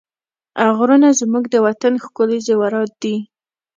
غرونه 0.77 1.09
زموږ 1.19 1.43
د 1.49 1.55
وطن 1.65 1.93
ښکلي 2.03 2.39
زېورات 2.47 2.91
دي. 3.01 3.15